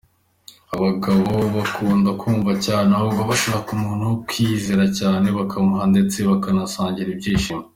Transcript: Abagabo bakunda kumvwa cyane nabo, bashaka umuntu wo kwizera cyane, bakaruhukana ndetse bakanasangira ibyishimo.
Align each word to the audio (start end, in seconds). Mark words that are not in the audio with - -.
Abagabo 0.75 1.33
bakunda 1.55 2.09
kumvwa 2.21 2.53
cyane 2.65 2.87
nabo, 2.91 3.09
bashaka 3.31 3.67
umuntu 3.77 4.03
wo 4.09 4.17
kwizera 4.27 4.85
cyane, 4.99 5.25
bakaruhukana 5.37 5.91
ndetse 5.93 6.17
bakanasangira 6.29 7.09
ibyishimo. 7.11 7.65